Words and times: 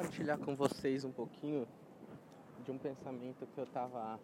compartilhar 0.00 0.38
com 0.38 0.56
vocês 0.56 1.04
um 1.04 1.12
pouquinho 1.12 1.68
de 2.64 2.70
um 2.70 2.78
pensamento 2.78 3.46
que 3.46 3.58
eu 3.58 3.64
estava 3.64 4.18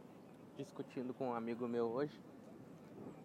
discutindo 0.57 1.13
com 1.13 1.29
um 1.29 1.35
amigo 1.35 1.69
meu 1.69 1.85
hoje. 1.85 2.19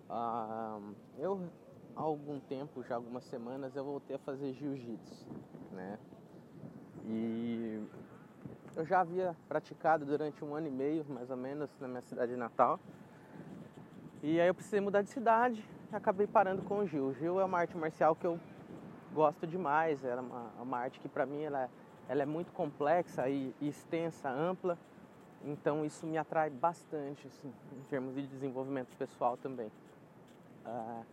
Ah, 0.09 0.77
eu, 1.17 1.49
há 1.95 2.01
algum 2.01 2.41
tempo, 2.41 2.83
já 2.83 2.95
algumas 2.95 3.23
semanas, 3.23 3.73
eu 3.73 3.85
voltei 3.85 4.17
a 4.17 4.19
fazer 4.19 4.51
jiu-jitsu, 4.51 5.25
né? 5.71 5.97
E 7.05 7.81
eu 8.75 8.85
já 8.85 8.99
havia 8.99 9.33
praticado 9.47 10.05
durante 10.05 10.43
um 10.43 10.53
ano 10.53 10.67
e 10.67 10.71
meio, 10.71 11.05
mais 11.07 11.29
ou 11.29 11.37
menos, 11.37 11.69
na 11.79 11.87
minha 11.87 12.01
cidade 12.01 12.35
natal. 12.35 12.81
E 14.21 14.41
aí 14.41 14.47
eu 14.49 14.53
precisei 14.53 14.81
mudar 14.81 15.03
de 15.03 15.09
cidade, 15.09 15.65
acabei 15.89 16.27
parando 16.27 16.63
com 16.63 16.79
o 16.79 16.85
Gil. 16.85 17.05
O 17.05 17.13
Gil 17.13 17.39
é 17.39 17.45
uma 17.45 17.59
arte 17.59 17.77
marcial 17.77 18.13
que 18.13 18.27
eu 18.27 18.37
gosto 19.13 19.47
demais, 19.47 20.03
era 20.03 20.21
uma, 20.21 20.51
uma 20.61 20.79
arte 20.79 20.99
que 20.99 21.07
para 21.07 21.25
mim 21.25 21.43
ela, 21.43 21.69
ela 22.11 22.23
é 22.23 22.25
muito 22.25 22.51
complexa 22.51 23.29
e, 23.29 23.55
extensa, 23.61 24.29
ampla, 24.29 24.77
então 25.45 25.85
isso 25.85 26.05
me 26.05 26.17
atrai 26.17 26.49
bastante 26.49 27.25
assim, 27.25 27.47
em 27.71 27.83
termos 27.89 28.13
de 28.15 28.27
desenvolvimento 28.27 28.89
pessoal 28.97 29.37
também. 29.37 29.71
Ah, 30.65 31.03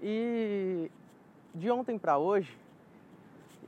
e 0.00 0.88
de 1.52 1.68
ontem 1.72 1.98
para 1.98 2.18
hoje, 2.18 2.56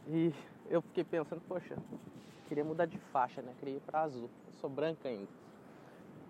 e 0.06 0.32
eu 0.70 0.80
fiquei 0.80 1.02
pensando, 1.02 1.42
poxa, 1.48 1.76
queria 2.46 2.64
mudar 2.64 2.86
de 2.86 2.98
faixa, 2.98 3.42
né? 3.42 3.52
Queria 3.58 3.78
ir 3.78 3.80
para 3.80 4.02
azul. 4.02 4.30
Eu 4.46 4.52
sou 4.60 4.70
branca 4.70 5.08
ainda. 5.08 5.28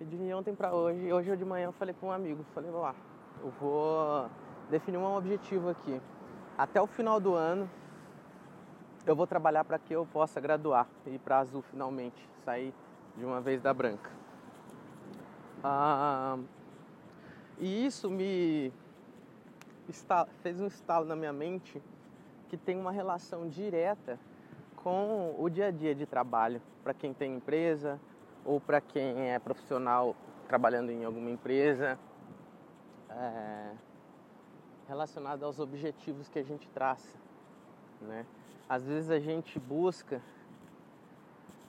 E 0.01 0.07
de 0.07 0.33
ontem 0.33 0.55
para 0.55 0.73
hoje, 0.73 1.13
hoje 1.13 1.37
de 1.37 1.45
manhã 1.45 1.67
eu 1.67 1.73
falei 1.73 1.93
para 1.93 2.09
um 2.09 2.13
amigo, 2.13 2.43
falei, 2.55 2.71
lá, 2.71 2.95
eu 3.43 3.51
vou 3.61 4.31
definir 4.71 4.97
um 4.97 5.17
objetivo 5.17 5.69
aqui 5.69 6.01
até 6.57 6.81
o 6.81 6.87
final 6.87 7.21
do 7.21 7.35
ano 7.35 7.69
eu 9.07 9.15
vou 9.15 9.27
trabalhar 9.27 9.65
para 9.65 9.79
que 9.79 9.95
eu 9.95 10.07
possa 10.07 10.41
graduar 10.41 10.89
e 11.07 11.19
para 11.19 11.39
azul 11.39 11.63
finalmente, 11.63 12.29
sair 12.45 12.73
de 13.17 13.25
uma 13.25 13.41
vez 13.41 13.61
da 13.61 13.73
branca. 13.73 14.11
Ah, 15.63 16.39
e 17.59 17.87
isso 17.87 18.11
me 18.11 18.73
fez 20.43 20.61
um 20.61 20.67
estalo 20.67 21.05
na 21.05 21.15
minha 21.15 21.33
mente 21.33 21.83
que 22.49 22.57
tem 22.57 22.79
uma 22.79 22.91
relação 22.91 23.49
direta 23.49 24.19
com 24.77 25.35
o 25.39 25.49
dia 25.49 25.67
a 25.67 25.71
dia 25.71 25.95
de 25.95 26.07
trabalho, 26.07 26.61
para 26.83 26.93
quem 26.93 27.15
tem 27.15 27.35
empresa 27.35 27.99
ou 28.45 28.61
para 28.61 28.81
quem 28.81 29.31
é 29.31 29.39
profissional 29.39 30.15
trabalhando 30.47 30.91
em 30.91 31.05
alguma 31.05 31.31
empresa. 31.31 31.99
É, 33.09 33.73
relacionado 34.87 35.45
aos 35.45 35.59
objetivos 35.59 36.29
que 36.29 36.39
a 36.39 36.43
gente 36.43 36.69
traça, 36.69 37.17
né? 38.05 38.25
Às 38.69 38.87
vezes 38.87 39.11
a 39.11 39.19
gente 39.19 39.59
busca 39.59 40.23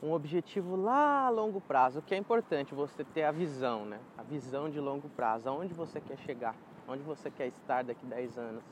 um 0.01 0.11
objetivo 0.11 0.75
lá 0.75 1.25
a 1.25 1.29
longo 1.29 1.59
prazo, 1.59 1.99
o 1.99 2.01
que 2.01 2.13
é 2.13 2.17
importante 2.17 2.75
você 2.75 3.03
ter 3.03 3.23
a 3.23 3.31
visão, 3.31 3.85
né? 3.85 3.99
A 4.17 4.23
visão 4.23 4.69
de 4.69 4.79
longo 4.79 5.09
prazo, 5.09 5.49
aonde 5.49 5.73
você 5.73 5.99
quer 5.99 6.17
chegar, 6.17 6.55
onde 6.87 7.01
você 7.01 7.31
quer 7.31 7.47
estar 7.47 7.83
daqui 7.83 8.05
a 8.05 8.15
10 8.15 8.37
anos. 8.37 8.63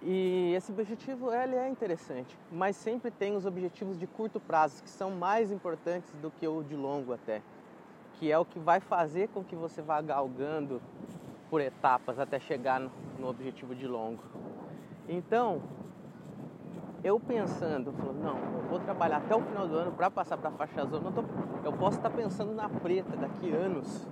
E 0.00 0.54
esse 0.54 0.70
objetivo 0.70 1.32
ele 1.32 1.56
é 1.56 1.68
interessante, 1.68 2.38
mas 2.52 2.76
sempre 2.76 3.10
tem 3.10 3.36
os 3.36 3.44
objetivos 3.44 3.98
de 3.98 4.06
curto 4.06 4.38
prazo 4.38 4.82
que 4.82 4.88
são 4.88 5.10
mais 5.10 5.50
importantes 5.50 6.10
do 6.22 6.30
que 6.30 6.46
o 6.46 6.62
de 6.62 6.76
longo 6.76 7.12
até, 7.12 7.42
que 8.14 8.30
é 8.30 8.38
o 8.38 8.44
que 8.44 8.60
vai 8.60 8.78
fazer 8.78 9.28
com 9.28 9.42
que 9.42 9.56
você 9.56 9.82
vá 9.82 10.00
galgando 10.00 10.80
por 11.50 11.60
etapas 11.60 12.18
até 12.18 12.38
chegar 12.38 12.78
no, 12.78 12.90
no 13.18 13.28
objetivo 13.28 13.74
de 13.74 13.88
longo. 13.88 14.22
Então, 15.08 15.60
eu 17.02 17.20
pensando, 17.20 17.92
falando, 17.92 18.20
não, 18.22 18.38
eu 18.38 18.68
vou 18.68 18.80
trabalhar 18.80 19.18
até 19.18 19.34
o 19.34 19.40
final 19.40 19.68
do 19.68 19.76
ano 19.76 19.92
para 19.92 20.10
passar 20.10 20.36
para 20.36 20.48
a 20.48 20.52
faixa 20.52 20.82
azul. 20.82 21.00
Eu, 21.04 21.12
tô, 21.12 21.24
eu 21.64 21.72
posso 21.72 21.98
estar 21.98 22.10
tá 22.10 22.16
pensando 22.16 22.52
na 22.52 22.68
preta 22.68 23.16
daqui 23.16 23.50
anos 23.50 24.06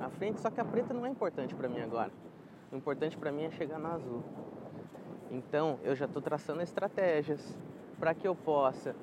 à 0.00 0.08
frente, 0.08 0.40
só 0.40 0.50
que 0.50 0.60
a 0.60 0.64
preta 0.64 0.94
não 0.94 1.04
é 1.04 1.08
importante 1.08 1.54
para 1.54 1.68
mim 1.68 1.80
agora. 1.80 2.10
O 2.72 2.76
importante 2.76 3.16
para 3.18 3.30
mim 3.30 3.44
é 3.44 3.50
chegar 3.50 3.78
na 3.78 3.92
azul. 3.92 4.22
Então, 5.30 5.78
eu 5.84 5.94
já 5.94 6.06
estou 6.06 6.22
traçando 6.22 6.62
estratégias 6.62 7.58
para 7.98 8.14
que 8.14 8.26
eu 8.26 8.34
possa. 8.34 8.96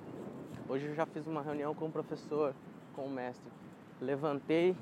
Hoje 0.68 0.88
eu 0.88 0.96
já 0.96 1.06
fiz 1.06 1.28
uma 1.28 1.42
reunião 1.42 1.74
com 1.74 1.86
o 1.86 1.92
professor, 1.92 2.54
com 2.96 3.04
o 3.04 3.10
mestre. 3.10 3.52
Levantei 4.02 4.76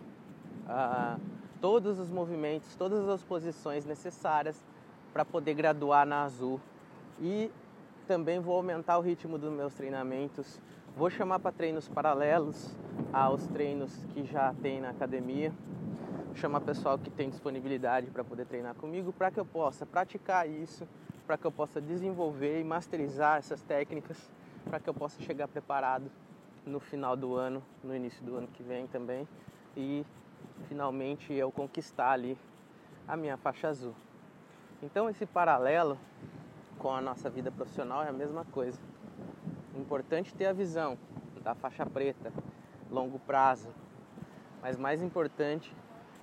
a 0.68 1.18
uh, 1.18 1.22
todos 1.62 2.00
os 2.00 2.10
movimentos, 2.10 2.76
todas 2.76 3.08
as 3.10 3.24
posições 3.24 3.86
necessárias 3.86 4.64
para 5.14 5.26
poder 5.26 5.54
graduar 5.54 6.06
na 6.06 6.24
Azul. 6.24 6.60
E 7.20 7.52
também 8.06 8.40
vou 8.40 8.56
aumentar 8.56 8.98
o 8.98 9.02
ritmo 9.02 9.38
dos 9.38 9.52
meus 9.52 9.74
treinamentos. 9.74 10.60
Vou 10.96 11.10
chamar 11.10 11.40
para 11.40 11.52
treinos 11.52 11.88
paralelos 11.90 12.74
aos 13.12 13.46
treinos 13.48 13.92
que 14.14 14.24
já 14.24 14.54
tem 14.62 14.80
na 14.80 14.92
academia. 14.92 15.52
Chamar 16.36 16.62
pessoal 16.62 16.98
que 16.98 17.10
tem 17.10 17.30
disponibilidade 17.30 18.12
para 18.12 18.24
poder 18.24 18.46
treinar 18.46 18.76
comigo, 18.76 19.12
para 19.12 19.32
que 19.32 19.40
eu 19.40 19.46
possa 19.46 19.86
praticar 19.86 20.48
isso, 20.48 20.88
para 21.26 21.38
que 21.38 21.46
eu 21.46 21.52
possa 21.52 21.82
desenvolver 21.82 22.60
e 22.60 22.64
masterizar 22.64 23.40
essas 23.40 23.62
técnicas, 23.62 24.18
para 24.66 24.80
que 24.80 24.90
eu 24.90 24.94
possa 24.94 25.22
chegar 25.22 25.48
preparado 25.48 26.12
no 26.66 26.80
final 26.80 27.16
do 27.16 27.36
ano, 27.36 27.64
no 27.84 27.96
início 27.96 28.24
do 28.24 28.36
ano 28.36 28.48
que 28.48 28.64
vem 28.64 28.88
também 28.88 29.28
e 29.78 30.06
finalmente 30.68 31.34
eu 31.34 31.52
conquistar 31.52 32.12
ali 32.12 32.38
a 33.08 33.16
minha 33.16 33.38
faixa 33.38 33.68
azul. 33.68 33.94
Então 34.82 35.10
esse 35.10 35.26
paralelo 35.26 35.98
com 36.86 36.94
a 36.94 37.02
nossa 37.02 37.32
vida 37.32 37.50
profissional 37.50 38.04
é 38.04 38.10
a 38.10 38.14
mesma 38.14 38.46
coisa. 38.46 38.80
Importante 39.74 40.36
ter 40.36 40.46
a 40.46 40.54
visão 40.54 41.00
da 41.44 41.56
faixa 41.56 41.84
preta, 41.84 42.32
longo 42.92 43.18
prazo, 43.18 43.70
mas 44.62 44.78
mais 44.78 45.02
importante 45.02 45.76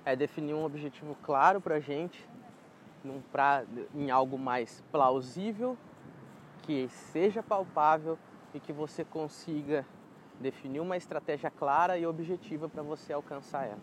é 0.05 0.15
definir 0.15 0.53
um 0.53 0.63
objetivo 0.63 1.17
claro 1.21 1.59
para 1.59 1.75
a 1.75 1.79
gente, 1.81 2.25
pra, 3.29 3.65
em 3.93 4.09
algo 4.09 4.39
mais 4.39 4.81
plausível, 4.89 5.77
que 6.61 6.87
seja 6.87 7.43
palpável 7.43 8.17
e 8.53 8.59
que 8.61 8.71
você 8.71 9.03
consiga 9.03 9.85
definir 10.39 10.79
uma 10.79 10.95
estratégia 10.95 11.51
clara 11.51 11.97
e 11.97 12.07
objetiva 12.07 12.69
para 12.69 12.81
você 12.81 13.11
alcançar 13.11 13.65
ela 13.65 13.81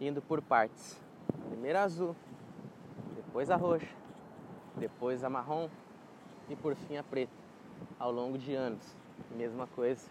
indo 0.00 0.22
por 0.22 0.40
partes. 0.40 1.02
Primeiro 1.48 1.80
azul, 1.80 2.14
depois 3.16 3.50
a 3.50 3.56
roxa, 3.56 3.92
depois 4.76 5.24
a 5.24 5.28
marrom 5.28 5.68
e 6.48 6.56
por 6.56 6.74
fim 6.74 6.96
a 6.96 7.02
preta, 7.02 7.32
ao 7.98 8.10
longo 8.12 8.38
de 8.38 8.54
anos. 8.54 8.82
Mesma 9.36 9.66
coisa 9.66 10.08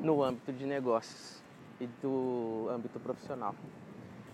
no 0.00 0.22
âmbito 0.22 0.52
de 0.52 0.66
negócios 0.66 1.42
e 1.80 1.86
do 2.02 2.68
âmbito 2.70 3.00
profissional. 3.00 3.54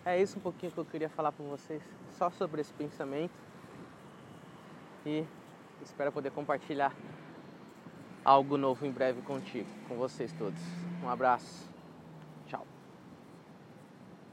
É 0.04 0.20
isso 0.20 0.38
um 0.38 0.42
pouquinho 0.42 0.72
que 0.72 0.78
eu 0.78 0.84
queria 0.84 1.08
falar 1.08 1.32
para 1.32 1.44
vocês, 1.46 1.82
só 2.18 2.30
sobre 2.30 2.60
esse 2.60 2.72
pensamento. 2.72 3.32
E 5.06 5.24
espero 5.82 6.12
poder 6.12 6.30
compartilhar 6.30 6.94
algo 8.24 8.56
novo 8.56 8.86
em 8.86 8.90
breve 8.90 9.22
contigo, 9.22 9.68
com 9.88 9.96
vocês 9.96 10.32
todos. 10.32 10.60
Um 11.02 11.08
abraço. 11.08 11.73